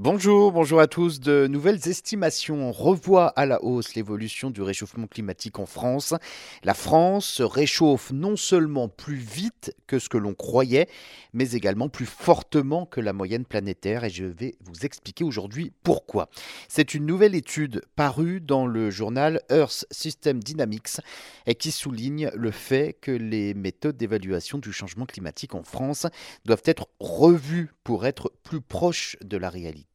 [0.00, 1.18] Bonjour, bonjour à tous.
[1.18, 6.14] De nouvelles estimations revoient à la hausse l'évolution du réchauffement climatique en France.
[6.62, 10.86] La France se réchauffe non seulement plus vite que ce que l'on croyait,
[11.32, 16.28] mais également plus fortement que la moyenne planétaire et je vais vous expliquer aujourd'hui pourquoi.
[16.68, 21.00] C'est une nouvelle étude parue dans le journal Earth System Dynamics
[21.46, 26.06] et qui souligne le fait que les méthodes d'évaluation du changement climatique en France
[26.44, 29.87] doivent être revues pour être plus proches de la réalité.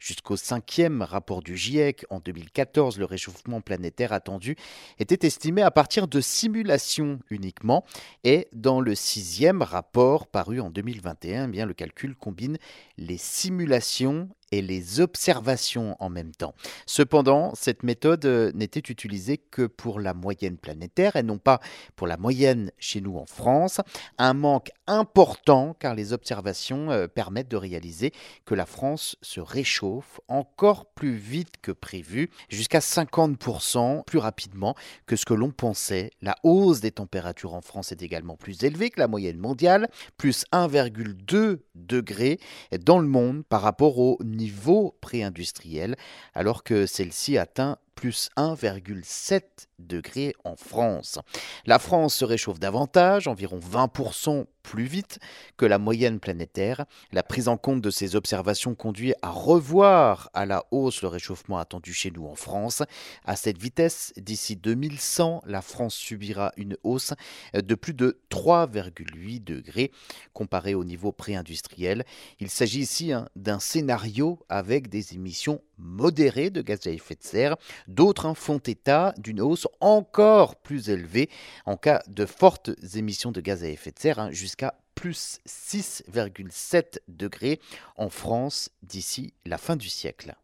[0.00, 4.56] Jusqu'au cinquième rapport du GIEC en 2014, le réchauffement planétaire attendu
[4.98, 7.84] était estimé à partir de simulations uniquement.
[8.24, 12.58] Et dans le sixième rapport paru en 2021, eh bien, le calcul combine
[12.96, 16.54] les simulations et les observations en même temps.
[16.86, 21.60] Cependant, cette méthode euh, n'était utilisée que pour la moyenne planétaire et non pas
[21.96, 23.80] pour la moyenne chez nous en France.
[24.18, 28.12] Un manque important car les observations euh, permettent de réaliser
[28.44, 34.74] que la France se réchauffe encore plus vite que prévu, jusqu'à 50% plus rapidement
[35.06, 36.10] que ce que l'on pensait.
[36.22, 40.44] La hausse des températures en France est également plus élevée que la moyenne mondiale, plus
[40.52, 42.38] 1,2 degrés
[42.80, 45.96] dans le monde par rapport au niveau pré-industriel,
[46.32, 49.42] alors que celle-ci atteint plus 1,7
[49.80, 51.18] degré en France.
[51.66, 55.18] La France se réchauffe davantage, environ 20% plus vite
[55.56, 56.84] que la moyenne planétaire.
[57.10, 61.58] La prise en compte de ces observations conduit à revoir à la hausse le réchauffement
[61.58, 62.84] attendu chez nous en France.
[63.24, 67.14] À cette vitesse, d'ici 2100, la France subira une hausse
[67.52, 69.90] de plus de 3,8 degrés
[70.34, 72.04] comparé au niveau pré-industriel.
[72.38, 77.22] Il s'agit ici hein, d'un scénario avec des émissions modérées de gaz à effet de
[77.22, 77.56] serre
[77.86, 81.30] D'autres font état d'une hausse encore plus élevée
[81.66, 86.98] en cas de fortes émissions de gaz à effet de serre, hein, jusqu'à plus 6,7
[87.06, 87.60] degrés
[87.96, 90.34] en France d'ici la fin du siècle.